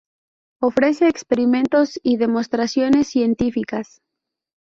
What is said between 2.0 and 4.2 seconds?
y demostraciones científicas.